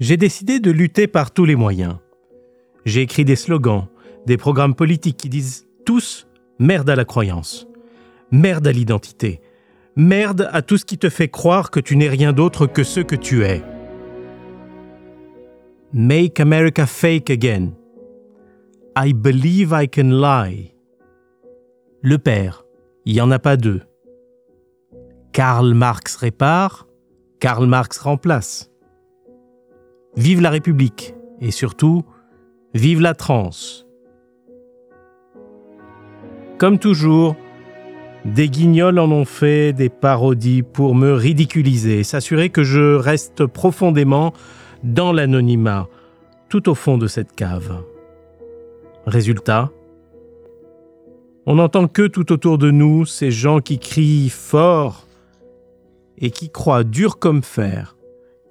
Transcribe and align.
j'ai 0.00 0.16
décidé 0.16 0.60
de 0.60 0.70
lutter 0.70 1.06
par 1.06 1.30
tous 1.30 1.44
les 1.44 1.56
moyens. 1.56 1.96
J'ai 2.84 3.02
écrit 3.02 3.24
des 3.24 3.36
slogans, 3.36 3.86
des 4.26 4.36
programmes 4.36 4.74
politiques 4.74 5.16
qui 5.16 5.28
disent 5.28 5.66
tous 5.84 6.26
merde 6.58 6.90
à 6.90 6.96
la 6.96 7.04
croyance, 7.04 7.66
merde 8.30 8.66
à 8.66 8.72
l'identité, 8.72 9.40
merde 9.96 10.48
à 10.52 10.62
tout 10.62 10.76
ce 10.76 10.84
qui 10.84 10.98
te 10.98 11.08
fait 11.08 11.28
croire 11.28 11.70
que 11.70 11.80
tu 11.80 11.96
n'es 11.96 12.08
rien 12.08 12.32
d'autre 12.32 12.66
que 12.66 12.82
ce 12.82 13.00
que 13.00 13.16
tu 13.16 13.44
es. 13.44 13.62
Make 15.92 16.40
America 16.40 16.86
fake 16.86 17.30
again. 17.30 17.72
I 18.96 19.12
believe 19.12 19.72
I 19.72 19.88
can 19.88 20.10
lie. 20.10 20.74
Le 22.02 22.18
père, 22.18 22.64
il 23.04 23.14
n'y 23.14 23.20
en 23.20 23.30
a 23.30 23.38
pas 23.38 23.56
deux. 23.56 23.82
Karl 25.32 25.72
Marx 25.74 26.16
répare, 26.16 26.86
Karl 27.40 27.66
Marx 27.66 27.98
remplace. 27.98 28.70
Vive 30.16 30.40
la 30.40 30.50
République 30.50 31.14
et 31.40 31.50
surtout, 31.50 32.04
vive 32.72 33.00
la 33.00 33.14
transe. 33.14 33.86
Comme 36.58 36.78
toujours, 36.78 37.36
des 38.24 38.48
guignols 38.48 38.98
en 38.98 39.10
ont 39.10 39.24
fait 39.24 39.72
des 39.72 39.88
parodies 39.88 40.62
pour 40.62 40.94
me 40.94 41.12
ridiculiser, 41.12 42.04
s'assurer 42.04 42.48
que 42.48 42.62
je 42.62 42.94
reste 42.94 43.44
profondément 43.46 44.32
dans 44.84 45.12
l'anonymat, 45.12 45.88
tout 46.48 46.68
au 46.68 46.74
fond 46.74 46.96
de 46.96 47.06
cette 47.06 47.32
cave. 47.32 47.82
Résultat, 49.06 49.70
on 51.46 51.56
n'entend 51.56 51.88
que 51.88 52.06
tout 52.06 52.32
autour 52.32 52.56
de 52.56 52.70
nous 52.70 53.04
ces 53.04 53.30
gens 53.30 53.60
qui 53.60 53.78
crient 53.78 54.30
fort 54.30 55.06
et 56.18 56.30
qui 56.30 56.50
croient 56.50 56.84
dur 56.84 57.18
comme 57.18 57.42
fer 57.42 57.96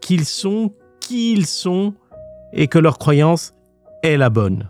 qu'ils 0.01 0.25
sont 0.25 0.73
qui 1.03 1.33
ils 1.33 1.45
sont 1.45 1.93
et 2.53 2.67
que 2.67 2.79
leur 2.79 2.97
croyance 2.97 3.53
est 4.01 4.17
la 4.17 4.29
bonne. 4.29 4.69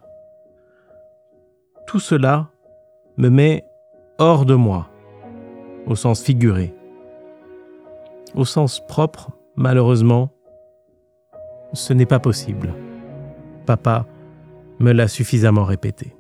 Tout 1.88 2.00
cela 2.00 2.50
me 3.17 3.30
met 3.30 3.64
hors 4.17 4.45
de 4.45 4.56
moi, 4.56 4.89
au 5.86 5.95
sens 5.95 6.22
figuré. 6.22 6.73
Au 8.36 8.45
sens 8.45 8.81
propre, 8.88 9.31
malheureusement, 9.56 10.31
ce 11.73 11.94
n'est 11.94 12.08
pas 12.08 12.20
possible. 12.20 12.73
Papa 13.66 14.06
me 14.80 14.92
l'a 14.92 15.08
suffisamment 15.08 15.66
répété. 15.66 16.16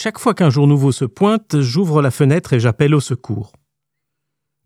Chaque 0.00 0.20
fois 0.20 0.32
qu'un 0.32 0.48
jour 0.48 0.68
nouveau 0.68 0.92
se 0.92 1.04
pointe, 1.04 1.60
j'ouvre 1.60 2.02
la 2.02 2.12
fenêtre 2.12 2.52
et 2.52 2.60
j'appelle 2.60 2.94
au 2.94 3.00
secours. 3.00 3.50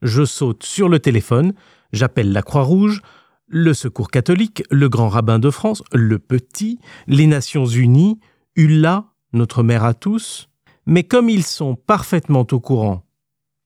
Je 0.03 0.27
saute 0.27 0.63
sur 0.63 0.91
le 0.91 0.99
téléphone, 0.99 1.55
j'appelle 1.91 2.33
la 2.33 2.43
Croix-Rouge, 2.43 3.01
le 3.47 3.73
Secours 3.73 4.11
catholique, 4.11 4.63
le 4.71 4.91
Grand 4.91 5.09
Rabbin 5.09 5.39
de 5.39 5.49
France, 5.49 5.83
le 5.95 6.19
Petit, 6.19 6.79
les 7.07 7.27
Nations 7.27 7.65
Unies, 7.65 8.21
Ulla, 8.57 9.07
notre 9.33 9.63
mère 9.63 9.85
à 9.85 9.95
tous, 9.95 10.51
mais 10.85 11.03
comme 11.03 11.31
ils 11.31 11.45
sont 11.45 11.77
parfaitement 11.77 12.47
au 12.53 12.61
courant, 12.61 13.07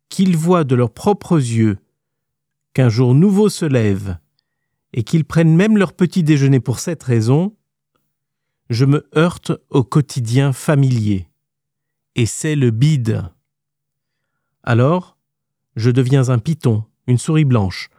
qu'ils 0.09 0.37
voient 0.37 0.63
de 0.63 0.77
leurs 0.77 0.95
propres 0.95 1.39
yeux 1.39 1.79
qu'un 2.75 2.91
jour 2.91 3.13
nouveau 3.13 3.49
se 3.49 3.65
lève, 3.65 4.19
et 4.93 5.03
qu'ils 5.03 5.25
prennent 5.25 5.57
même 5.57 5.79
leur 5.79 5.95
petit 5.95 6.23
déjeuner 6.23 6.61
pour 6.61 6.79
cette 6.79 7.03
raison, 7.03 7.57
je 8.71 8.85
me 8.85 9.05
heurte 9.17 9.51
au 9.71 9.83
quotidien 9.83 10.53
familier 10.53 11.27
et 12.17 12.27
c'est 12.27 12.57
le 12.57 12.71
bide. 12.71 13.23
Alors, 14.65 15.17
je 15.77 15.91
deviens 15.91 16.31
un 16.31 16.39
python, 16.39 16.85
une 17.07 17.19
souris 17.19 17.45
blanche, 17.45 17.91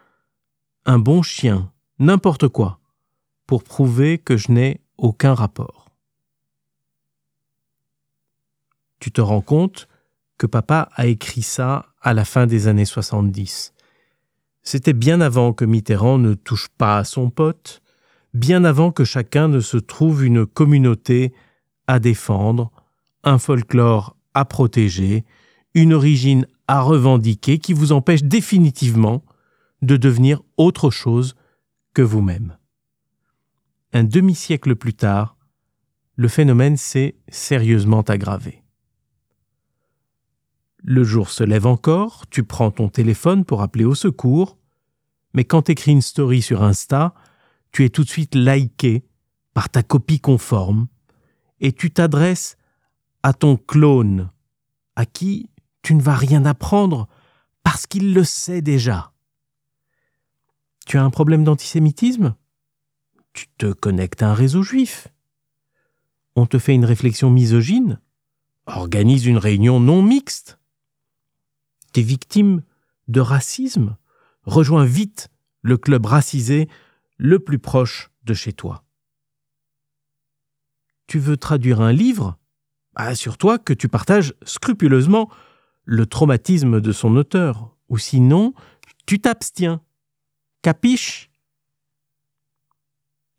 un 0.86 1.00
bon 1.00 1.22
chien, 1.22 1.72
n'importe 2.00 2.48
quoi, 2.48 2.80
pour 3.46 3.64
prouver 3.64 4.18
que 4.18 4.36
je 4.36 4.52
n'ai 4.52 4.82
aucun 4.98 5.36
rapport. 5.36 5.92
Tu 9.00 9.12
te 9.12 9.22
rends 9.22 9.42
compte 9.42 9.88
que 10.40 10.48
papa 10.48 10.90
a 10.96 11.06
écrit 11.06 11.44
ça 11.44 11.86
à 12.02 12.14
la 12.14 12.26
fin 12.26 12.48
des 12.48 12.68
années 12.68 12.86
70. 12.86 13.74
C'était 14.64 14.94
bien 14.94 15.22
avant 15.22 15.54
que 15.54 15.64
Mitterrand 15.64 16.18
ne 16.18 16.34
touche 16.34 16.70
pas 16.70 16.98
à 16.98 17.04
son 17.04 17.30
pote, 17.30 17.84
bien 18.34 18.66
avant 18.66 18.92
que 18.92 19.04
chacun 19.04 19.48
ne 19.48 19.60
se 19.60 19.78
trouve 19.78 20.26
une 20.26 20.48
communauté 20.48 21.34
à 21.86 22.00
défendre, 22.00 22.72
un 23.28 23.38
folklore 23.38 24.16
à 24.34 24.46
protéger, 24.46 25.26
une 25.74 25.94
origine 25.94 26.48
à 26.68 26.82
revendiquer 26.82 27.60
qui 27.60 27.74
vous 27.74 27.92
empêche 27.92 28.24
définitivement 28.24 29.24
de 29.82 29.98
devenir 29.98 30.42
autre 30.56 30.90
chose 30.90 31.36
que 31.94 32.02
vous-même. 32.02 32.58
Un 33.94 34.04
demi-siècle 34.04 34.76
plus 34.76 34.94
tard, 34.94 35.38
le 36.16 36.28
phénomène 36.28 36.78
s'est 36.78 37.16
sérieusement 37.28 38.02
aggravé. 38.02 38.64
Le 40.78 41.04
jour 41.04 41.30
se 41.30 41.44
lève 41.44 41.68
encore, 41.68 42.28
tu 42.30 42.44
prends 42.44 42.72
ton 42.72 42.90
téléphone 42.90 43.44
pour 43.46 43.62
appeler 43.62 43.86
au 43.86 43.96
secours, 43.96 44.58
mais 45.34 45.44
quand 45.44 45.64
tu 45.64 45.74
écris 45.74 45.92
une 45.92 46.02
story 46.02 46.42
sur 46.42 46.64
Insta, 46.64 47.14
tu 47.72 47.84
es 47.84 47.90
tout 47.90 48.04
de 48.04 48.10
suite 48.10 48.36
liké 48.36 49.06
par 49.54 49.70
ta 49.70 49.84
copie 49.84 50.20
conforme 50.20 50.88
et 51.60 51.74
tu 51.74 51.92
t'adresses 51.92 52.57
à 53.28 53.34
ton 53.34 53.58
clone, 53.58 54.32
à 54.96 55.06
qui 55.06 55.50
tu 55.82 55.96
ne 55.96 56.02
vas 56.02 56.16
rien 56.16 56.46
apprendre 56.46 57.10
parce 57.62 57.86
qu'il 57.86 58.14
le 58.14 58.24
sait 58.24 58.62
déjà. 58.62 59.12
Tu 60.86 60.98
as 60.98 61.04
un 61.04 61.10
problème 61.10 61.44
d'antisémitisme? 61.44 62.38
Tu 63.34 63.48
te 63.58 63.74
connectes 63.74 64.24
à 64.24 64.30
un 64.30 64.34
réseau 64.34 64.64
juif. 64.64 65.10
On 66.38 66.46
te 66.46 66.58
fait 66.58 66.74
une 66.74 66.86
réflexion 66.86 67.30
misogyne 67.30 68.00
Organise 68.66 69.26
une 69.26 69.38
réunion 69.38 69.82
non 69.82 70.02
mixte. 70.02 70.58
T'es 71.92 72.04
victime 72.04 72.64
de 73.10 73.20
racisme 73.20 73.98
Rejoins 74.44 74.86
vite 74.86 75.28
le 75.64 75.76
club 75.78 76.06
racisé 76.06 76.70
le 77.18 77.40
plus 77.40 77.60
proche 77.60 78.10
de 78.24 78.34
chez 78.34 78.54
toi. 78.54 78.86
Tu 81.08 81.20
veux 81.20 81.36
traduire 81.36 81.82
un 81.82 81.92
livre? 81.92 82.38
Assure-toi 83.00 83.60
que 83.60 83.74
tu 83.74 83.88
partages 83.88 84.34
scrupuleusement 84.44 85.30
le 85.86 86.08
traumatisme 86.08 86.82
de 86.82 86.92
son 86.92 87.16
auteur, 87.16 87.76
ou 87.90 88.00
sinon, 88.00 88.54
tu 89.06 89.20
t'abstiens. 89.20 89.82
Capiche? 90.64 91.30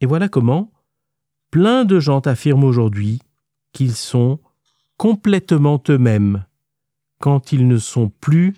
Et 0.00 0.06
voilà 0.06 0.28
comment 0.28 0.70
plein 1.50 1.84
de 1.84 1.98
gens 1.98 2.20
affirment 2.20 2.64
aujourd'hui 2.64 3.20
qu'ils 3.72 3.94
sont 3.94 4.38
complètement 4.96 5.82
eux-mêmes 5.88 6.46
quand 7.19 7.50
ils 7.52 7.66
ne 7.66 7.78
sont 7.78 8.10
plus 8.10 8.54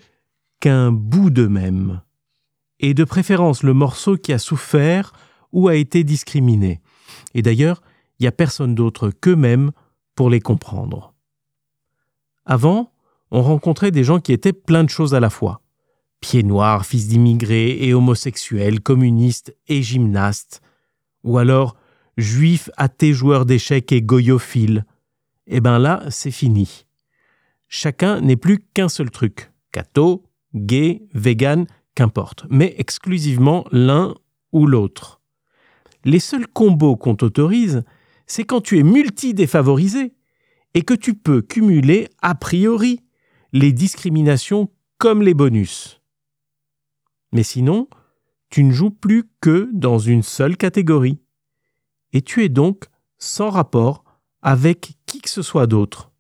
qu'un 0.61 0.93
bout 0.93 1.31
d'eux-mêmes, 1.31 2.03
et 2.79 2.93
de 2.93 3.05
préférence 3.05 3.63
le 3.63 3.73
morceau 3.73 4.19
qui 4.19 4.35
a 4.35 4.39
souffert 4.39 5.15
ou 5.53 5.69
a 5.69 5.77
été 5.77 6.05
discriminé. 6.05 6.83
Et 7.33 7.41
d'ailleurs, 7.41 7.81
il 8.19 8.25
n'y 8.25 8.29
a 8.29 8.33
personne 8.33 8.75
d'autre 8.75 9.11
qu'eux-mêmes 9.11 9.73
les 10.29 10.41
comprendre. 10.41 11.15
Avant, 12.45 12.93
on 13.31 13.43
rencontrait 13.43 13.93
des 13.93 14.05
gens 14.05 14.21
qui 14.21 14.33
étaient 14.33 14.53
plein 14.53 14.85
de 14.85 14.91
choses 14.91 15.15
à 15.15 15.21
la 15.21 15.31
fois. 15.31 15.63
Pieds 16.21 16.43
noirs, 16.43 16.85
fils 16.85 17.09
d'immigrés 17.09 17.79
et 17.81 17.95
homosexuels, 17.95 18.81
communistes 18.81 19.57
et 19.69 19.83
gymnastes. 19.83 20.61
Ou 21.25 21.39
alors 21.39 21.77
juifs, 22.17 22.71
athées, 22.77 23.13
joueurs 23.13 23.47
d'échecs 23.47 23.93
et 23.93 24.03
goyophiles. 24.03 24.85
Eh 25.47 25.61
ben 25.61 25.79
là, 25.79 26.03
c'est 26.11 26.31
fini. 26.31 26.87
Chacun 27.69 28.21
n'est 28.21 28.37
plus 28.37 28.59
qu'un 28.75 28.89
seul 28.89 29.11
truc. 29.11 29.53
Catho, 29.73 30.25
gay, 30.55 31.03
vegan, 31.15 31.67
qu'importe. 31.95 32.47
Mais 32.51 32.75
exclusivement 32.79 33.65
l'un 33.71 34.15
ou 34.53 34.67
l'autre. 34.67 35.21
Les 36.05 36.19
seuls 36.19 36.47
combos 36.49 36.97
qu'on 36.97 37.15
t'autorise, 37.15 37.85
c'est 38.31 38.45
quand 38.45 38.61
tu 38.61 38.79
es 38.79 38.85
multi-défavorisé 38.85 40.15
et 40.75 40.83
que 40.83 40.95
tu 40.95 41.15
peux 41.15 41.43
cumuler 41.43 42.09
a 42.23 42.37
priori 42.37 43.03
les 43.53 43.73
discriminations 43.73 44.71
comme 44.99 45.21
les 45.21 45.35
bonus. 45.35 46.01
Mais 47.33 47.43
sinon, 47.43 47.89
tu 48.49 48.63
ne 48.63 48.71
joues 48.71 48.93
plus 48.93 49.29
que 49.41 49.69
dans 49.73 49.99
une 49.99 50.23
seule 50.23 50.57
catégorie. 50.57 51.19
Et 52.13 52.23
tu 52.23 52.45
es 52.45 52.49
donc 52.49 52.85
sans 53.19 53.51
rapport 53.51 54.05
avec 54.43 54.93
qui 55.07 55.21
que 55.21 55.29
ce 55.31 55.43
soit 55.43 55.67
d'autre. 55.67 56.13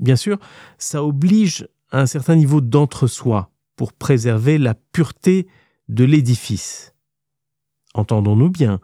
Bien 0.00 0.16
sûr, 0.16 0.40
ça 0.78 1.04
oblige 1.04 1.68
à 1.90 2.00
un 2.00 2.06
certain 2.06 2.34
niveau 2.34 2.60
d'entre-soi 2.60 3.52
pour 3.76 3.92
préserver 3.92 4.58
la 4.58 4.74
pureté 4.74 5.46
de 5.88 6.02
l'édifice. 6.02 6.92
Entendons-nous 7.94 8.50
bien, 8.50 8.80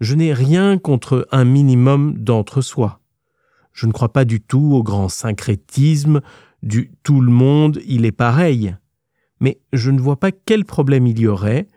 je 0.00 0.14
n'ai 0.14 0.32
rien 0.32 0.78
contre 0.78 1.26
un 1.32 1.44
minimum 1.44 2.16
d'entre-soi. 2.18 3.00
Je 3.72 3.86
ne 3.86 3.92
crois 3.92 4.12
pas 4.12 4.24
du 4.24 4.40
tout 4.40 4.72
au 4.72 4.82
grand 4.82 5.08
syncrétisme 5.08 6.20
du 6.62 6.90
tout 7.02 7.20
le 7.20 7.30
monde, 7.30 7.80
il 7.86 8.04
est 8.04 8.12
pareil. 8.12 8.76
Mais 9.40 9.60
je 9.72 9.90
ne 9.90 10.00
vois 10.00 10.18
pas 10.18 10.32
quel 10.32 10.64
problème 10.64 11.06
il 11.06 11.18
y 11.18 11.26
aurait 11.26 11.68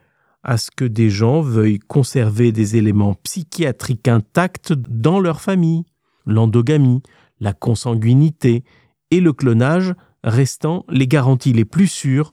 à 0.43 0.57
ce 0.57 0.71
que 0.71 0.85
des 0.85 1.09
gens 1.09 1.41
veuillent 1.41 1.79
conserver 1.79 2.51
des 2.51 2.75
éléments 2.75 3.13
psychiatriques 3.13 4.07
intacts 4.07 4.73
dans 4.73 5.19
leur 5.19 5.39
famille, 5.41 5.83
l'endogamie, 6.25 7.03
la 7.39 7.53
consanguinité 7.53 8.63
et 9.11 9.19
le 9.19 9.33
clonage 9.33 9.93
restant 10.23 10.85
les 10.89 11.07
garanties 11.07 11.53
les 11.53 11.65
plus 11.65 11.87
sûres 11.87 12.31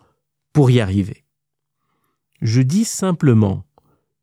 pour 0.53 0.71
y 0.71 0.81
arriver. 0.81 1.25
Je 2.41 2.63
dis 2.63 2.85
simplement 2.85 3.65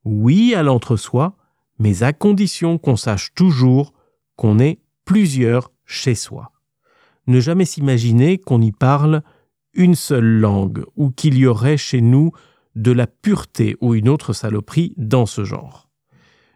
oui 0.04 0.56
à 0.56 0.64
l'entre-soi, 0.64 1.36
mais 1.80 2.04
à 2.04 2.14
condition 2.14 2.78
qu'on 2.78 2.96
sache 2.96 3.34
toujours 3.34 3.94
qu'on 4.36 4.60
est 4.60 4.80
plusieurs 5.06 5.72
chez 5.86 6.16
soi. 6.16 6.52
Ne 7.28 7.40
jamais 7.40 7.66
s'imaginer 7.66 8.38
qu'on 8.38 8.62
y 8.62 8.72
parle 8.72 9.22
une 9.74 9.96
seule 9.96 10.40
langue 10.40 10.86
ou 10.96 11.10
qu'il 11.10 11.38
y 11.38 11.46
aurait 11.46 11.78
chez 11.78 12.02
nous 12.02 12.32
de 12.76 12.92
la 12.92 13.08
pureté 13.08 13.76
ou 13.82 13.94
une 13.94 14.10
autre 14.10 14.34
saloperie 14.34 14.94
dans 14.98 15.26
ce 15.26 15.44
genre. 15.44 15.90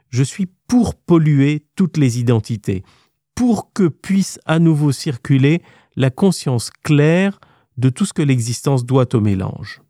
Je 0.10 0.24
suis 0.24 0.48
pour 0.68 0.96
polluer 0.96 1.68
toutes 1.76 1.98
les 1.98 2.20
identités, 2.20 2.84
pour 3.36 3.74
que 3.74 3.88
puisse 3.88 4.40
à 4.46 4.60
nouveau 4.60 4.92
circuler 4.92 5.62
la 5.96 6.10
conscience 6.10 6.72
claire 6.72 7.40
de 7.78 7.90
tout 7.90 8.06
ce 8.06 8.14
que 8.14 8.22
l'existence 8.22 8.86
doit 8.86 9.16
au 9.16 9.22
mélange. 9.22 9.82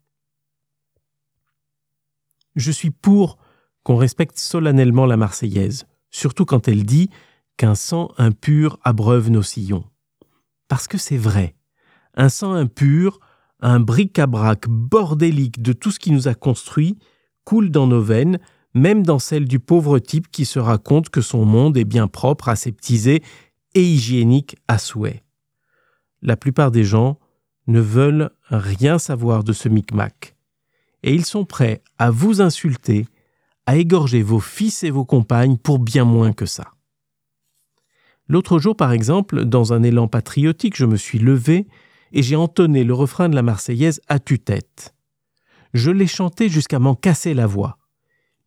Je 2.56 2.70
suis 2.70 2.90
pour 2.90 3.38
qu'on 3.82 3.96
respecte 3.96 4.38
solennellement 4.38 5.06
la 5.06 5.16
Marseillaise, 5.16 5.86
surtout 6.10 6.44
quand 6.44 6.68
elle 6.68 6.84
dit 6.84 7.10
qu'un 7.56 7.74
sang 7.74 8.12
impur 8.18 8.78
abreuve 8.84 9.30
nos 9.30 9.42
sillons. 9.42 9.84
Parce 10.68 10.88
que 10.88 10.98
c'est 10.98 11.16
vrai, 11.16 11.54
un 12.14 12.28
sang 12.28 12.52
impur, 12.52 13.20
un 13.60 13.80
bric-à-brac 13.80 14.68
bordélique 14.68 15.62
de 15.62 15.72
tout 15.72 15.90
ce 15.90 15.98
qui 15.98 16.12
nous 16.12 16.28
a 16.28 16.34
construit, 16.34 16.98
coule 17.44 17.70
dans 17.70 17.86
nos 17.86 18.02
veines, 18.02 18.38
même 18.74 19.02
dans 19.02 19.18
celles 19.18 19.48
du 19.48 19.58
pauvre 19.58 19.98
type 19.98 20.30
qui 20.30 20.44
se 20.44 20.58
raconte 20.58 21.10
que 21.10 21.20
son 21.20 21.44
monde 21.44 21.76
est 21.76 21.84
bien 21.84 22.06
propre, 22.06 22.48
aseptisé 22.48 23.22
et 23.74 23.82
hygiénique 23.82 24.56
à 24.68 24.78
souhait. 24.78 25.24
La 26.22 26.36
plupart 26.36 26.70
des 26.70 26.84
gens 26.84 27.18
ne 27.66 27.80
veulent 27.80 28.30
rien 28.48 28.98
savoir 28.98 29.44
de 29.44 29.52
ce 29.52 29.68
micmac, 29.68 30.36
et 31.02 31.14
ils 31.14 31.24
sont 31.24 31.44
prêts 31.44 31.82
à 31.98 32.10
vous 32.10 32.40
insulter, 32.40 33.06
à 33.70 33.76
égorger 33.76 34.24
vos 34.24 34.40
fils 34.40 34.82
et 34.82 34.90
vos 34.90 35.04
compagnes 35.04 35.56
pour 35.56 35.78
bien 35.78 36.04
moins 36.04 36.32
que 36.32 36.44
ça. 36.44 36.72
L'autre 38.26 38.58
jour, 38.58 38.74
par 38.74 38.90
exemple, 38.90 39.44
dans 39.44 39.72
un 39.72 39.84
élan 39.84 40.08
patriotique, 40.08 40.76
je 40.76 40.86
me 40.86 40.96
suis 40.96 41.20
levé 41.20 41.68
et 42.10 42.20
j'ai 42.20 42.34
entonné 42.34 42.82
le 42.82 42.94
refrain 42.94 43.28
de 43.28 43.36
la 43.36 43.42
Marseillaise 43.42 44.00
à 44.08 44.18
tue-tête. 44.18 44.96
Je 45.72 45.92
l'ai 45.92 46.08
chanté 46.08 46.48
jusqu'à 46.48 46.80
m'en 46.80 46.96
casser 46.96 47.32
la 47.32 47.46
voix. 47.46 47.78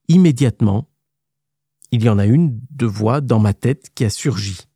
Immédiatement, 0.09 0.89
il 1.91 2.03
y 2.03 2.09
en 2.09 2.19
a 2.19 2.25
une 2.25 2.59
de 2.71 2.85
voix 2.85 3.21
dans 3.21 3.39
ma 3.39 3.53
tête 3.53 3.91
qui 3.95 4.03
a 4.03 4.09
surgi. 4.09 4.67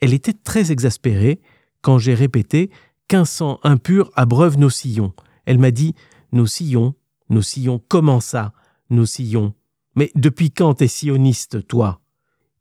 Elle 0.00 0.14
était 0.14 0.32
très 0.32 0.72
exaspérée 0.72 1.42
quand 1.82 1.98
j'ai 1.98 2.14
répété 2.14 2.70
qu'un 3.06 3.26
sang 3.26 3.60
impur 3.62 4.10
abreuve 4.16 4.56
nos 4.56 4.70
sillons. 4.70 5.12
Elle 5.44 5.58
m'a 5.58 5.72
dit 5.72 5.94
Nos 6.32 6.46
sillons, 6.46 6.94
nos 7.28 7.42
sillons, 7.42 7.82
comment 7.86 8.20
ça, 8.20 8.54
nos 8.88 9.04
sillons 9.04 9.52
Mais 9.94 10.10
depuis 10.14 10.50
quand 10.50 10.74
t'es 10.74 10.88
sioniste, 10.88 11.66
toi? 11.66 12.00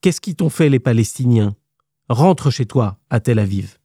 Qu'est-ce 0.01 0.21
qui 0.21 0.35
t'ont 0.35 0.49
fait 0.49 0.69
les 0.69 0.79
Palestiniens? 0.79 1.55
Rentre 2.09 2.51
chez 2.51 2.65
toi, 2.65 2.99
à 3.09 3.19
Tel 3.19 3.39
Aviv. 3.39 3.77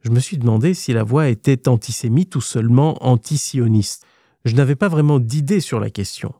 Je 0.00 0.10
me 0.10 0.20
suis 0.20 0.38
demandé 0.38 0.74
si 0.74 0.92
la 0.92 1.04
voix 1.04 1.28
était 1.28 1.68
antisémite 1.68 2.34
ou 2.36 2.40
seulement 2.40 3.02
anti-sioniste. 3.04 4.04
Je 4.44 4.54
n'avais 4.54 4.76
pas 4.76 4.88
vraiment 4.88 5.18
d'idée 5.18 5.60
sur 5.60 5.80
la 5.80 5.90
question. 5.90 6.34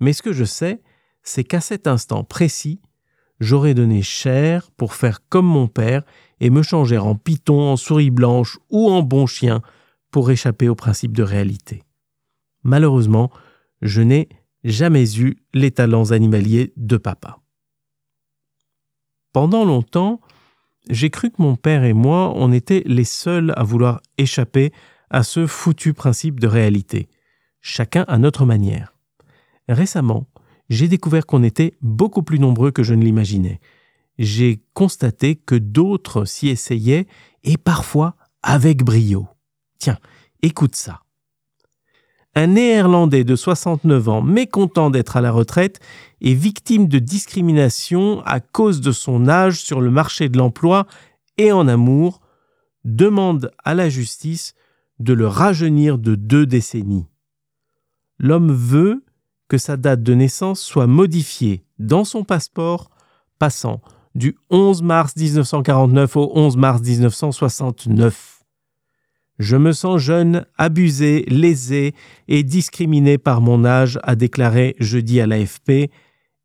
Mais 0.00 0.12
ce 0.12 0.22
que 0.22 0.32
je 0.32 0.44
sais, 0.44 0.82
c'est 1.22 1.44
qu'à 1.44 1.60
cet 1.60 1.86
instant 1.86 2.24
précis, 2.24 2.80
j'aurais 3.40 3.74
donné 3.74 4.02
cher 4.02 4.70
pour 4.72 4.94
faire 4.94 5.26
comme 5.28 5.46
mon 5.46 5.68
père 5.68 6.04
et 6.40 6.50
me 6.50 6.62
changer 6.62 6.98
en 6.98 7.14
python, 7.14 7.60
en 7.60 7.76
souris 7.76 8.10
blanche 8.10 8.58
ou 8.70 8.90
en 8.90 9.02
bon 9.02 9.26
chien 9.26 9.62
pour 10.10 10.30
échapper 10.30 10.68
au 10.68 10.74
principe 10.74 11.16
de 11.16 11.22
réalité. 11.22 11.82
Malheureusement, 12.62 13.30
je 13.80 14.02
n'ai 14.02 14.28
jamais 14.64 15.18
eu 15.18 15.36
les 15.54 15.70
talents 15.70 16.10
animaliers 16.10 16.72
de 16.76 16.96
papa. 16.96 17.38
Pendant 19.32 19.64
longtemps, 19.64 20.20
j'ai 20.90 21.10
cru 21.10 21.30
que 21.30 21.40
mon 21.40 21.56
père 21.56 21.84
et 21.84 21.92
moi, 21.92 22.32
on 22.36 22.52
était 22.52 22.82
les 22.86 23.04
seuls 23.04 23.52
à 23.56 23.62
vouloir 23.62 24.00
échapper 24.18 24.72
à 25.10 25.22
ce 25.22 25.46
foutu 25.46 25.94
principe 25.94 26.40
de 26.40 26.46
réalité, 26.46 27.08
chacun 27.60 28.04
à 28.08 28.18
notre 28.18 28.44
manière. 28.44 28.94
Récemment, 29.68 30.26
j'ai 30.68 30.88
découvert 30.88 31.26
qu'on 31.26 31.42
était 31.42 31.74
beaucoup 31.82 32.22
plus 32.22 32.38
nombreux 32.38 32.70
que 32.70 32.82
je 32.82 32.94
ne 32.94 33.04
l'imaginais. 33.04 33.60
J'ai 34.18 34.62
constaté 34.74 35.36
que 35.36 35.54
d'autres 35.54 36.24
s'y 36.24 36.48
essayaient 36.48 37.06
et 37.44 37.56
parfois 37.56 38.16
avec 38.42 38.82
brio. 38.82 39.28
Tiens, 39.78 39.98
écoute 40.42 40.76
ça. 40.76 41.02
Un 42.34 42.46
Néerlandais 42.48 43.24
de 43.24 43.36
69 43.36 44.08
ans, 44.08 44.22
mécontent 44.22 44.88
d'être 44.88 45.18
à 45.18 45.20
la 45.20 45.30
retraite, 45.30 45.80
est 46.22 46.32
victime 46.32 46.88
de 46.88 46.98
discrimination 46.98 48.22
à 48.24 48.40
cause 48.40 48.80
de 48.80 48.90
son 48.90 49.28
âge 49.28 49.60
sur 49.60 49.82
le 49.82 49.90
marché 49.90 50.30
de 50.30 50.38
l'emploi 50.38 50.86
et 51.36 51.52
en 51.52 51.68
amour, 51.68 52.20
demande 52.84 53.50
à 53.64 53.74
la 53.74 53.90
justice 53.90 54.54
de 54.98 55.12
le 55.12 55.26
rajeunir 55.26 55.98
de 55.98 56.14
deux 56.14 56.46
décennies. 56.46 57.06
L'homme 58.18 58.52
veut 58.52 59.04
que 59.48 59.58
sa 59.58 59.76
date 59.76 60.02
de 60.02 60.14
naissance 60.14 60.60
soit 60.60 60.86
modifiée 60.86 61.64
dans 61.78 62.04
son 62.04 62.24
passeport, 62.24 62.90
passant 63.38 63.82
du 64.14 64.38
11 64.48 64.82
mars 64.82 65.16
1949 65.16 66.16
au 66.16 66.32
11 66.34 66.56
mars 66.56 66.80
1969. 66.80 68.31
Je 69.38 69.56
me 69.56 69.72
sens 69.72 70.00
jeune, 70.00 70.46
abusé, 70.58 71.24
lésé 71.28 71.94
et 72.28 72.42
discriminé 72.42 73.18
par 73.18 73.40
mon 73.40 73.64
âge, 73.64 73.98
a 74.02 74.14
déclaré 74.14 74.76
jeudi 74.78 75.20
à 75.20 75.26
l'AFP 75.26 75.90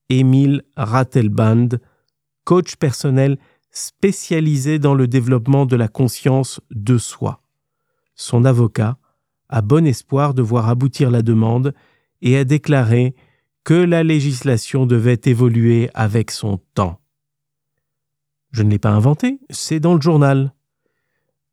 Émile 0.10 0.64
Rattelband, 0.78 1.70
coach 2.44 2.76
personnel 2.78 3.38
spécialisé 3.72 4.80
dans 4.80 4.96
le 4.96 5.08
développement 5.08 5.66
de 5.66 5.76
la 5.76 5.88
conscience 5.88 6.62
de 6.72 6.98
soi. 6.98 7.42
Son 8.16 8.46
avocat 8.46 8.98
a 9.50 9.62
bon 9.62 9.86
espoir 9.86 10.34
de 10.34 10.42
voir 10.42 10.70
aboutir 10.70 11.12
la 11.12 11.22
demande 11.22 11.74
et 12.22 12.38
a 12.38 12.44
déclaré 12.44 13.16
que 13.64 13.74
la 13.74 14.04
législation 14.04 14.86
devait 14.86 15.22
évoluer 15.26 15.90
avec 15.94 16.32
son 16.32 16.60
temps. 16.74 17.00
Je 18.52 18.64
ne 18.64 18.72
l'ai 18.72 18.80
pas 18.80 18.92
inventé, 18.92 19.40
c'est 19.50 19.80
dans 19.80 19.94
le 19.94 20.02
journal. 20.02 20.54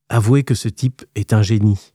Avouez 0.08 0.44
que 0.44 0.54
ce 0.54 0.68
type 0.68 1.04
est 1.14 1.32
un 1.32 1.42
génie, 1.42 1.92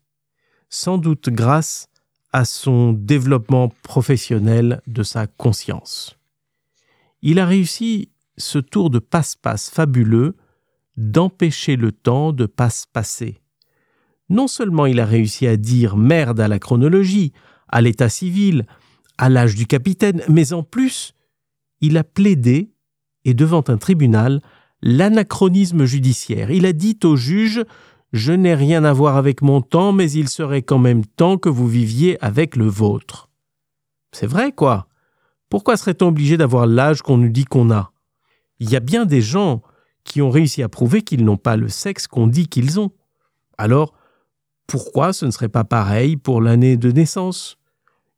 sans 0.70 0.98
doute 0.98 1.30
grâce 1.30 1.88
à 2.32 2.46
son 2.46 2.94
développement 2.94 3.70
professionnel 3.84 4.82
de 4.88 5.04
sa 5.04 5.28
conscience. 5.28 6.18
Il 7.22 7.40
a 7.40 7.46
réussi 7.46 8.12
ce 8.38 8.60
tour 8.60 8.90
de 8.90 9.00
passe-passe 9.00 9.70
fabuleux 9.70 10.36
d'empêcher 10.98 11.76
le 11.76 11.92
temps 11.92 12.34
de 12.34 12.46
passe-passer. 12.46 13.42
Non 14.30 14.48
seulement 14.48 14.86
il 14.86 15.00
a 15.00 15.06
réussi 15.06 15.48
à 15.48 15.58
dire 15.58 15.98
merde 15.98 16.40
à 16.40 16.48
la 16.48 16.60
chronologie, 16.60 17.34
à 17.68 17.82
l'état 17.82 18.10
civil, 18.10 18.66
à 19.18 19.30
l'âge 19.30 19.56
du 19.56 19.66
capitaine, 19.66 20.24
mais 20.30 20.54
en 20.54 20.64
plus, 20.64 21.14
il 21.82 21.98
a 21.98 22.04
plaidé, 22.04 22.72
et 23.26 23.34
devant 23.34 23.64
un 23.68 23.78
tribunal, 23.78 24.42
l'anachronisme 24.82 25.86
judiciaire. 25.86 26.52
Il 26.52 26.66
a 26.66 26.74
dit 26.74 26.98
au 27.04 27.16
juge 27.16 27.64
Je 28.12 28.34
n'ai 28.34 28.56
rien 28.56 28.84
à 28.84 28.94
voir 28.94 29.18
avec 29.18 29.42
mon 29.42 29.62
temps, 29.62 29.92
mais 29.92 30.12
il 30.12 30.30
serait 30.30 30.64
quand 30.64 30.80
même 30.80 31.06
temps 31.06 31.38
que 31.38 31.50
vous 31.50 31.68
viviez 31.68 32.18
avec 32.24 32.56
le 32.56 32.66
vôtre. 32.66 33.30
C'est 34.12 34.28
vrai, 34.28 34.52
quoi. 34.52 34.88
Pourquoi 35.50 35.78
serait-on 35.78 36.08
obligé 36.08 36.38
d'avoir 36.38 36.66
l'âge 36.66 37.02
qu'on 37.02 37.18
nous 37.18 37.30
dit 37.30 37.46
qu'on 37.46 37.72
a? 37.72 37.92
Il 38.60 38.70
y 38.70 38.76
a 38.76 38.80
bien 38.80 39.06
des 39.06 39.22
gens 39.22 39.62
qui 40.04 40.22
ont 40.22 40.30
réussi 40.32 40.64
à 40.64 40.70
prouver 40.70 41.02
qu'ils 41.04 41.24
n'ont 41.24 41.38
pas 41.38 41.56
le 41.56 41.70
sexe 41.70 42.08
qu'on 42.08 42.28
dit 42.28 42.48
qu'ils 42.48 42.80
ont. 42.80 42.92
Alors, 43.58 43.94
pourquoi 44.66 45.14
ce 45.14 45.26
ne 45.26 45.32
serait 45.32 45.50
pas 45.50 45.64
pareil 45.64 46.18
pour 46.18 46.42
l'année 46.42 46.78
de 46.78 46.92
naissance? 46.92 47.58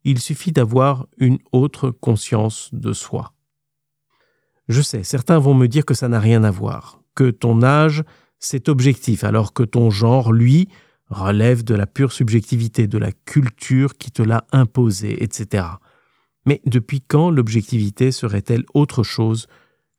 Il 0.04 0.20
suffit 0.20 0.52
d'avoir 0.52 1.08
une 1.18 1.38
autre 1.52 1.92
conscience 1.92 2.70
de 2.74 2.94
soi. 2.94 3.34
Je 4.68 4.82
sais, 4.82 5.04
certains 5.04 5.38
vont 5.38 5.54
me 5.54 5.68
dire 5.68 5.86
que 5.86 5.94
ça 5.94 6.08
n'a 6.08 6.20
rien 6.20 6.44
à 6.44 6.52
voir, 6.52 7.02
que 7.14 7.30
ton 7.30 7.62
âge, 7.62 8.04
c'est 8.42 8.68
objectif, 8.68 9.24
alors 9.24 9.54
que 9.54 9.64
ton 9.64 9.90
genre, 9.90 10.34
lui, 10.34 10.68
relève 11.10 11.64
de 11.64 11.76
la 11.76 11.86
pure 11.86 12.12
subjectivité, 12.12 12.88
de 12.88 12.98
la 12.98 13.12
culture 13.12 13.98
qui 13.98 14.12
te 14.12 14.24
l'a 14.24 14.46
imposé, 14.52 15.24
etc. 15.24 15.66
Mais 16.46 16.62
depuis 16.66 17.02
quand 17.02 17.30
l'objectivité 17.30 18.12
serait-elle 18.12 18.66
autre 18.74 19.04
chose 19.04 19.48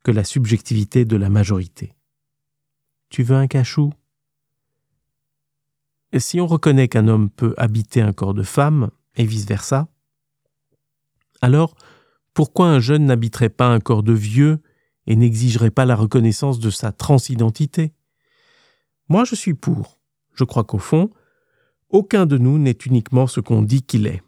que 0.05 0.11
la 0.11 0.25
subjectivité 0.25 1.05
de 1.05 1.17
la 1.17 1.31
majorité? 1.31 1.95
Tu 3.09 3.23
veux 3.23 3.37
un 3.37 3.47
cachou? 3.47 3.93
Et 6.13 6.19
Si 6.19 6.41
on 6.41 6.47
reconnaît 6.47 6.89
qu'un 6.89 7.09
homme 7.09 7.31
peut 7.31 7.55
habiter 7.57 8.03
un 8.03 8.13
corps 8.13 8.35
de 8.35 8.43
femme, 8.43 8.91
et 9.15 9.25
vice-versa, 9.25 9.89
alors 11.43 11.77
pourquoi 12.35 12.69
un 12.69 12.81
jeune 12.81 13.07
n'habiterait 13.07 13.51
pas 13.51 13.69
un 13.69 13.79
corps 13.79 14.03
de 14.03 14.13
vieux 14.13 14.61
et 15.07 15.17
n'exigerait 15.17 15.71
pas 15.71 15.85
la 15.85 15.97
reconnaissance 15.97 16.59
de 16.59 16.71
sa 16.71 16.93
transidentité? 16.93 17.93
Moi 19.09 19.25
je 19.25 19.35
suis 19.35 19.55
pour. 19.55 20.01
Je 20.35 20.45
crois 20.45 20.65
qu'au 20.65 20.79
fond, 20.79 21.11
aucun 21.89 22.27
de 22.27 22.39
nous 22.39 22.59
n'est 22.59 22.79
uniquement 22.87 23.27
ce 23.27 23.41
qu'on 23.41 23.63
dit 23.63 23.83
qu'il 23.83 24.07
est. 24.07 24.23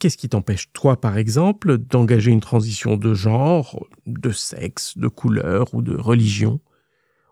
Qu'est-ce 0.00 0.16
qui 0.16 0.30
t'empêche, 0.30 0.72
toi, 0.72 0.98
par 0.98 1.18
exemple, 1.18 1.76
d'engager 1.76 2.30
une 2.30 2.40
transition 2.40 2.96
de 2.96 3.12
genre, 3.12 3.86
de 4.06 4.32
sexe, 4.32 4.96
de 4.96 5.08
couleur 5.08 5.74
ou 5.74 5.82
de 5.82 5.94
religion? 5.94 6.60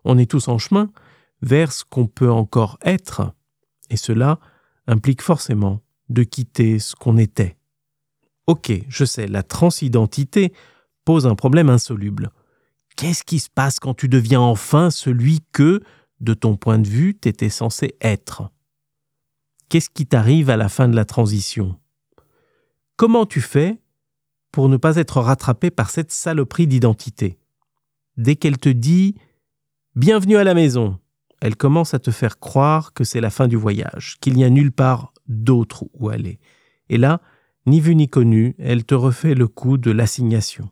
On 0.04 0.18
est 0.18 0.30
tous 0.30 0.48
en 0.48 0.58
chemin 0.58 0.90
vers 1.40 1.72
ce 1.72 1.84
qu'on 1.84 2.06
peut 2.06 2.30
encore 2.30 2.78
être, 2.82 3.32
et 3.90 3.96
cela 3.96 4.38
implique 4.86 5.22
forcément 5.22 5.82
de 6.08 6.22
quitter 6.24 6.78
ce 6.78 6.94
qu'on 6.94 7.16
était. 7.16 7.56
Ok, 8.46 8.72
je 8.88 9.04
sais, 9.04 9.26
la 9.26 9.42
transidentité 9.42 10.52
pose 11.04 11.26
un 11.26 11.34
problème 11.34 11.70
insoluble. 11.70 12.30
Qu'est-ce 12.96 13.24
qui 13.24 13.38
se 13.38 13.48
passe 13.48 13.78
quand 13.80 13.94
tu 13.94 14.08
deviens 14.08 14.40
enfin 14.40 14.90
celui 14.90 15.40
que, 15.52 15.80
de 16.20 16.34
ton 16.34 16.56
point 16.56 16.78
de 16.78 16.88
vue, 16.88 17.14
t'étais 17.14 17.48
censé 17.48 17.96
être 18.00 18.50
Qu'est-ce 19.68 19.90
qui 19.90 20.06
t'arrive 20.06 20.48
à 20.48 20.56
la 20.56 20.68
fin 20.68 20.88
de 20.88 20.96
la 20.96 21.04
transition? 21.04 21.78
Comment 22.96 23.26
tu 23.26 23.40
fais 23.40 23.80
pour 24.50 24.68
ne 24.68 24.78
pas 24.78 24.96
être 24.96 25.20
rattrapé 25.20 25.70
par 25.70 25.90
cette 25.90 26.10
saloperie 26.10 26.66
d'identité? 26.66 27.38
Dès 28.16 28.36
qu'elle 28.36 28.58
te 28.58 28.70
dit 28.70 29.14
Bienvenue 29.94 30.36
à 30.36 30.44
la 30.44 30.54
maison, 30.54 30.98
elle 31.40 31.56
commence 31.56 31.92
à 31.92 31.98
te 31.98 32.10
faire 32.10 32.38
croire 32.38 32.92
que 32.92 33.04
c'est 33.04 33.20
la 33.20 33.30
fin 33.30 33.46
du 33.46 33.56
voyage, 33.56 34.16
qu'il 34.20 34.34
n'y 34.34 34.44
a 34.44 34.50
nulle 34.50 34.72
part 34.72 35.12
d'autre 35.26 35.84
où 35.92 36.08
aller. 36.08 36.40
Et 36.88 36.96
là, 36.96 37.20
ni 37.66 37.80
vu 37.80 37.94
ni 37.94 38.08
connu, 38.08 38.56
elle 38.58 38.84
te 38.84 38.94
refait 38.94 39.34
le 39.34 39.46
coup 39.46 39.76
de 39.76 39.90
l'assignation. 39.90 40.70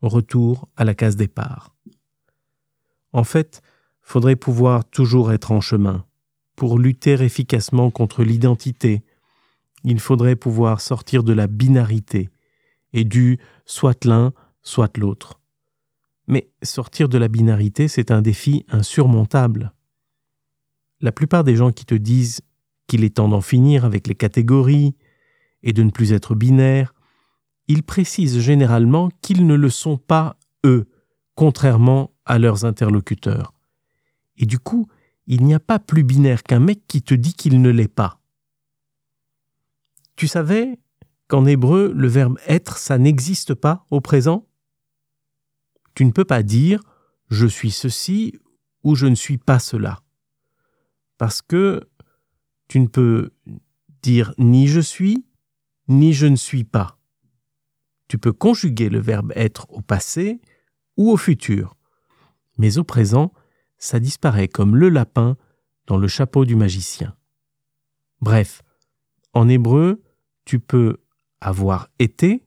Retour 0.00 0.68
à 0.76 0.84
la 0.84 0.94
case 0.94 1.16
départ. 1.16 1.74
En 3.12 3.24
fait, 3.24 3.60
faudrait 4.10 4.34
pouvoir 4.34 4.84
toujours 4.84 5.30
être 5.30 5.52
en 5.52 5.60
chemin, 5.60 6.04
pour 6.56 6.80
lutter 6.80 7.12
efficacement 7.12 7.92
contre 7.92 8.24
l'identité, 8.24 9.04
il 9.84 10.00
faudrait 10.00 10.34
pouvoir 10.34 10.80
sortir 10.80 11.22
de 11.22 11.32
la 11.32 11.46
binarité 11.46 12.28
et 12.92 13.04
du 13.04 13.38
soit 13.66 14.04
l'un, 14.04 14.32
soit 14.62 14.98
l'autre. 14.98 15.38
Mais 16.26 16.50
sortir 16.64 17.08
de 17.08 17.18
la 17.18 17.28
binarité, 17.28 17.86
c'est 17.86 18.10
un 18.10 18.20
défi 18.20 18.66
insurmontable. 18.68 19.72
La 21.00 21.12
plupart 21.12 21.44
des 21.44 21.54
gens 21.54 21.70
qui 21.70 21.84
te 21.84 21.94
disent 21.94 22.40
qu'il 22.88 23.04
est 23.04 23.14
temps 23.14 23.28
d'en 23.28 23.40
finir 23.40 23.84
avec 23.84 24.08
les 24.08 24.16
catégories 24.16 24.96
et 25.62 25.72
de 25.72 25.84
ne 25.84 25.90
plus 25.90 26.12
être 26.12 26.34
binaire, 26.34 26.94
ils 27.68 27.84
précisent 27.84 28.40
généralement 28.40 29.08
qu'ils 29.22 29.46
ne 29.46 29.54
le 29.54 29.70
sont 29.70 29.98
pas 29.98 30.36
eux, 30.66 30.88
contrairement 31.36 32.10
à 32.24 32.40
leurs 32.40 32.64
interlocuteurs. 32.64 33.54
Et 34.40 34.46
du 34.46 34.58
coup, 34.58 34.88
il 35.26 35.44
n'y 35.44 35.54
a 35.54 35.60
pas 35.60 35.78
plus 35.78 36.02
binaire 36.02 36.42
qu'un 36.42 36.58
mec 36.58 36.86
qui 36.88 37.02
te 37.02 37.14
dit 37.14 37.34
qu'il 37.34 37.60
ne 37.60 37.68
l'est 37.68 37.88
pas. 37.88 38.20
Tu 40.16 40.26
savais 40.26 40.80
qu'en 41.28 41.44
hébreu, 41.46 41.92
le 41.94 42.08
verbe 42.08 42.38
être, 42.46 42.78
ça 42.78 42.98
n'existe 42.98 43.54
pas 43.54 43.86
au 43.90 44.00
présent? 44.00 44.48
Tu 45.94 46.04
ne 46.06 46.10
peux 46.10 46.24
pas 46.24 46.42
dire 46.42 46.80
je 47.28 47.46
suis 47.46 47.70
ceci 47.70 48.34
ou 48.82 48.94
je 48.94 49.06
ne 49.06 49.14
suis 49.14 49.36
pas 49.38 49.58
cela. 49.58 50.02
Parce 51.18 51.42
que 51.42 51.86
tu 52.66 52.80
ne 52.80 52.86
peux 52.86 53.30
dire 54.02 54.32
ni 54.38 54.68
je 54.68 54.80
suis, 54.80 55.26
ni 55.86 56.14
je 56.14 56.26
ne 56.26 56.36
suis 56.36 56.64
pas. 56.64 56.98
Tu 58.08 58.16
peux 58.16 58.32
conjuguer 58.32 58.88
le 58.88 59.00
verbe 59.00 59.32
être 59.36 59.70
au 59.70 59.82
passé 59.82 60.40
ou 60.96 61.10
au 61.10 61.18
futur. 61.18 61.76
Mais 62.56 62.78
au 62.78 62.84
présent, 62.84 63.32
ça 63.80 63.98
disparaît 63.98 64.46
comme 64.46 64.76
le 64.76 64.88
lapin 64.88 65.36
dans 65.86 65.96
le 65.96 66.06
chapeau 66.06 66.44
du 66.44 66.54
magicien. 66.54 67.16
Bref, 68.20 68.62
en 69.32 69.48
hébreu, 69.48 70.02
tu 70.44 70.60
peux 70.60 70.98
avoir 71.40 71.88
été 71.98 72.44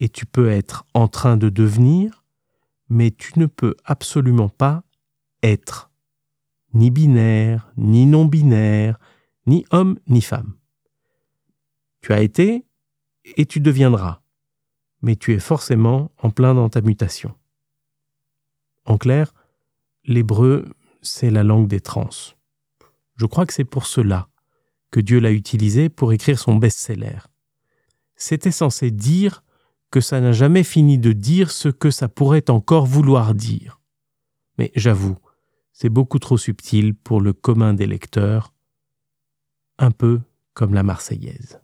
et 0.00 0.08
tu 0.08 0.24
peux 0.24 0.48
être 0.48 0.86
en 0.94 1.08
train 1.08 1.36
de 1.36 1.48
devenir, 1.48 2.24
mais 2.88 3.10
tu 3.10 3.38
ne 3.38 3.46
peux 3.46 3.76
absolument 3.84 4.48
pas 4.48 4.84
être, 5.42 5.90
ni 6.72 6.90
binaire, 6.90 7.72
ni 7.76 8.06
non 8.06 8.24
binaire, 8.24 8.98
ni 9.46 9.66
homme, 9.70 9.98
ni 10.06 10.22
femme. 10.22 10.54
Tu 12.00 12.12
as 12.12 12.22
été 12.22 12.64
et 13.24 13.46
tu 13.46 13.60
deviendras, 13.60 14.22
mais 15.02 15.16
tu 15.16 15.32
es 15.32 15.40
forcément 15.40 16.12
en 16.18 16.30
plein 16.30 16.54
dans 16.54 16.68
ta 16.68 16.80
mutation. 16.80 17.34
En 18.84 18.98
clair, 18.98 19.32
l'hébreu, 20.04 20.66
c'est 21.00 21.30
la 21.30 21.42
langue 21.42 21.68
des 21.68 21.80
trans. 21.80 22.10
Je 23.16 23.26
crois 23.26 23.46
que 23.46 23.52
c'est 23.52 23.64
pour 23.64 23.86
cela 23.86 24.28
que 24.90 25.00
Dieu 25.00 25.20
l'a 25.20 25.32
utilisé 25.32 25.88
pour 25.88 26.12
écrire 26.12 26.38
son 26.38 26.56
best-seller. 26.56 27.18
C'était 28.16 28.50
censé 28.50 28.90
dire 28.90 29.42
que 29.90 30.00
ça 30.00 30.20
n'a 30.20 30.32
jamais 30.32 30.64
fini 30.64 30.98
de 30.98 31.12
dire 31.12 31.50
ce 31.50 31.68
que 31.68 31.90
ça 31.90 32.08
pourrait 32.08 32.50
encore 32.50 32.86
vouloir 32.86 33.34
dire. 33.34 33.80
Mais 34.58 34.70
j'avoue, 34.74 35.18
c'est 35.72 35.88
beaucoup 35.88 36.18
trop 36.18 36.36
subtil 36.36 36.94
pour 36.94 37.20
le 37.20 37.32
commun 37.32 37.74
des 37.74 37.86
lecteurs, 37.86 38.52
un 39.78 39.90
peu 39.90 40.20
comme 40.54 40.74
la 40.74 40.82
Marseillaise. 40.82 41.61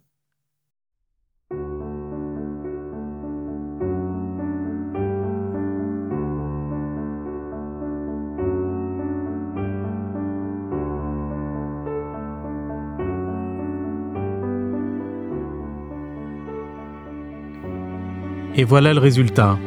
Et 18.58 18.64
voilà 18.64 18.92
le 18.92 19.00
résultat. 19.00 19.58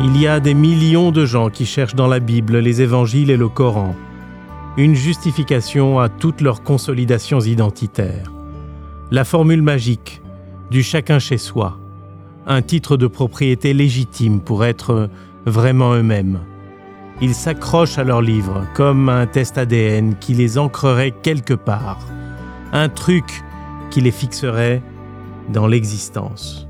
Il 0.00 0.16
y 0.20 0.28
a 0.28 0.38
des 0.38 0.54
millions 0.54 1.10
de 1.10 1.26
gens 1.26 1.50
qui 1.50 1.66
cherchent 1.66 1.96
dans 1.96 2.06
la 2.06 2.20
Bible, 2.20 2.58
les 2.58 2.82
évangiles 2.82 3.30
et 3.30 3.36
le 3.36 3.48
Coran 3.48 3.96
une 4.76 4.94
justification 4.94 5.98
à 5.98 6.08
toutes 6.08 6.40
leurs 6.40 6.62
consolidations 6.62 7.40
identitaires. 7.40 8.32
La 9.10 9.24
formule 9.24 9.62
magique 9.62 10.22
du 10.70 10.82
chacun 10.82 11.18
chez 11.18 11.36
soi, 11.36 11.78
un 12.46 12.62
titre 12.62 12.96
de 12.96 13.06
propriété 13.06 13.74
légitime 13.74 14.40
pour 14.40 14.64
être 14.64 15.10
vraiment 15.44 15.92
eux-mêmes. 15.94 16.40
Ils 17.20 17.34
s'accrochent 17.34 17.98
à 17.98 18.04
leurs 18.04 18.22
livres 18.22 18.66
comme 18.74 19.08
un 19.08 19.26
test 19.26 19.58
ADN 19.58 20.16
qui 20.18 20.32
les 20.32 20.56
ancrerait 20.56 21.12
quelque 21.22 21.54
part, 21.54 22.00
un 22.72 22.88
truc 22.88 23.44
qui 23.90 24.00
les 24.00 24.10
fixerait 24.10 24.82
dans 25.52 25.66
l'existence. 25.66 26.66